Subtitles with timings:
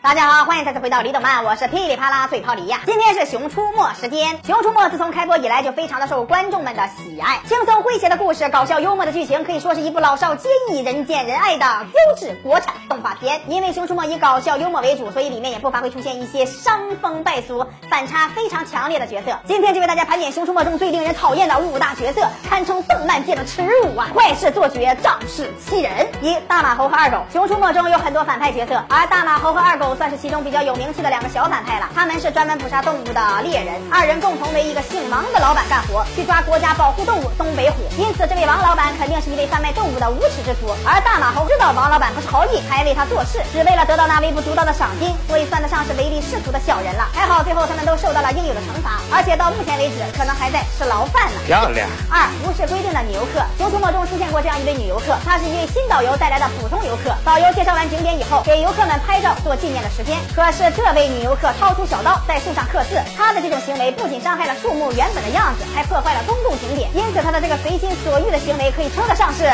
[0.00, 2.80] 大家好，欢迎再次回到李斗漫，我是噼里啪啦嘴炮李呀。
[2.86, 13.40] 今天是《熊出没》时间，《熊出没》自从开播以来就非常的受观众们的喜爱，轻松诙谐的故事，搞笑幽默的剧情，可以说是一部老少皆宜、人见人爱的优质国产动画片。
[13.48, 19.36] 因为《熊出没》以搞笑幽默为主，所以里面也不乏会出现一些伤风败俗、反差非常强烈的角色。
[19.46, 24.06] 今天就为大家盘点《熊出没》中最令人讨厌的五大角色，堪称动漫界的耻辱啊！
[24.14, 26.06] 坏事做绝，仗势欺人。
[26.22, 29.88] 一大马猴和二狗，《熊出没》中有很多反派角色，而大马猴和二狗。
[29.98, 31.88] 算是其中比较有名气的两个小反派了。
[31.92, 37.82] 他们是专门捕杀动物的猎人，二人共同为一个姓王的老板干活，去抓国家保护动物东北虎。
[37.98, 40.70] 因此，这位王老板肯定是一位贩卖动物的无耻之徒。
[40.86, 47.08] 而大马猴知道王老板不是好意，还为他做事，只为了得到那微不足道的赏金，所以算得上是唯利是图的小人了。
[47.12, 51.40] 还好最后他们都受到了应有的惩罚，而且到目前为止可能还在吃牢饭呢。
[51.46, 51.88] 漂亮。
[52.08, 57.10] 二无视规定的女游客，熊出没中出现过这样一位女游客，她是一位新导游带来的普通游客。
[57.24, 60.16] 导游介绍完景点以后，给游客们拍照做纪念的时间。
[60.34, 66.90] 可是这位女游客掏出小刀在树上刻字，她的这种行为不仅伤害了树木原本的样子，还破坏了公共景点。
[66.94, 69.44] 因此，她的这个随心所欲的行为可以称得上是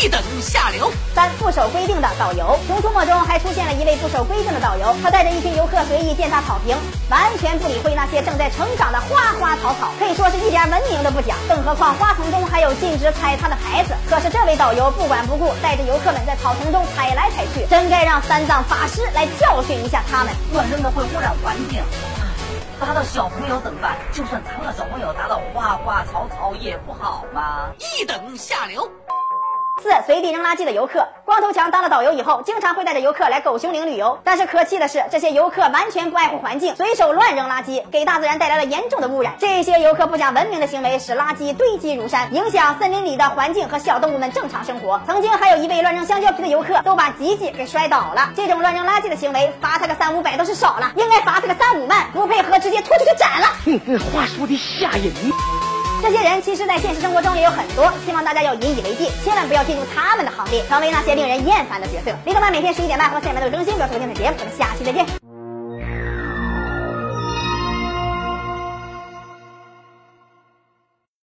[0.00, 0.90] 一等下流。
[1.14, 6.76] 三不守规定的导游，熊出没中还出现了一位不守规定的导游，他带着一群游客随意践踏草坪，
[7.10, 11.36] 完全不理会那些正在成长的花花草草，可以说是一点文明都不讲。
[11.48, 13.94] 更何况花丛中还有禁止踩踏的牌子。
[14.08, 20.32] 可是这位导游不管不顾，带着游客们在草丛中踩来踩去，真该让三藏法师来教训一下他们。
[20.52, 21.82] 乱扔的会污染环境，
[22.80, 23.96] 砸到小朋友怎么办？
[24.12, 27.70] 就算砸到小朋友，砸到花花草草也不好吗？
[27.78, 28.88] 一等下流。
[29.82, 34.20] 四随地扔垃圾的游客，光头强当了导游以后，经常会带着游客来狗熊岭旅游。
[34.22, 39.34] 但是可气的是，这些游客完全不爱护环境，随手乱扔垃圾，给大自然带来了严重的污染。
[39.38, 45.00] 这些游客不讲文明的行为，使垃圾堆积如山，影响森林里的环境和小动物们正常生活。
[45.06, 48.30] 曾经还有一位乱扔香蕉皮的游客，都把吉吉给摔倒了。
[48.36, 53.46] 这种乱扔垃圾的行为，罚他个三五百都是少了，应该罚他个三五万，不配合直接拖出去斩了。
[53.64, 55.69] 哼，这话说的吓人。
[56.02, 62.10] 这些人其实，在现实生活中也有很多，希望大家要引以为戒，千万不要进入他们的行列，成为那些令人厌烦的角色。
[62.24, 64.36] 李德曼每天十一点半和四点半都更新，不要错过精彩节目。
[64.38, 65.29] 我们下期再见。